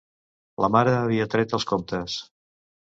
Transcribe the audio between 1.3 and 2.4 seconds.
tret els comptes.